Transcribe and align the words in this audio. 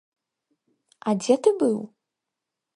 А 1.07 1.15
дзе 1.21 1.35
ты 1.43 1.49
быў? 1.61 1.77